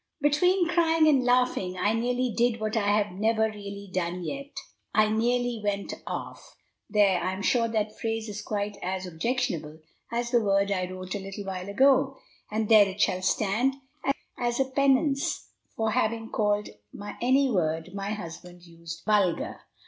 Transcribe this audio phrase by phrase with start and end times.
[0.19, 4.57] Between crying and laughing, I nearly did what I have never really done yet,
[4.95, 6.55] I nearly went off.
[6.89, 7.19] There!
[7.21, 9.77] I am sure that phrase is quite as objectionable
[10.11, 12.17] as the word I wrote a little while ago;
[12.49, 13.75] and there it shall stand,
[14.39, 16.69] as a penance for having called
[17.21, 19.59] any word my husband used vulgar.